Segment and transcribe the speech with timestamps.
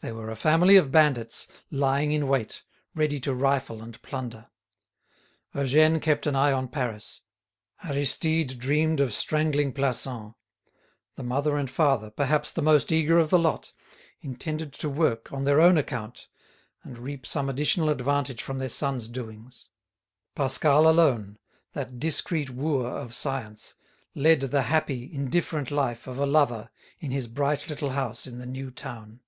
[0.00, 2.62] They were a family of bandits lying in wait,
[2.94, 4.46] ready to rifle and plunder.
[5.52, 7.22] Eugène kept an eye on Paris;
[7.82, 10.34] Aristide dreamed of strangling Plassans;
[11.16, 13.72] the mother and father, perhaps the most eager of the lot,
[14.20, 16.28] intended to work on their own account,
[16.84, 19.68] and reap some additional advantage from their sons' doings.
[20.36, 21.40] Pascal alone,
[21.72, 23.74] that discreet wooer of science,
[24.14, 26.70] led the happy, indifferent life of a lover
[27.00, 29.18] in his bright little house in the new town.